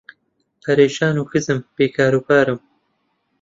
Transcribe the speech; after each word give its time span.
پەرێشان 0.63 1.15
و 1.17 1.27
کزم 1.31 1.59
بێ 1.75 1.87
کاروبارم 1.95 2.59